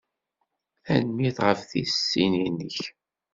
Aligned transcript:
Tanemmirt 0.83 1.37
ɣef 1.45 1.59
tisin-nnek. 1.69 2.77